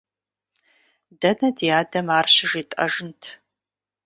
[1.19, 3.21] Дэнэ ди адэм ар щыжетӀэжынт!